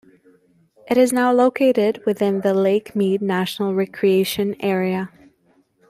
It 0.89 0.97
is 0.97 1.13
now 1.13 1.31
located 1.31 2.03
within 2.07 2.41
the 2.41 2.55
Lake 2.55 2.95
Mead 2.95 3.21
National 3.21 3.75
Recreation 3.75 4.55
Area. 4.59 5.11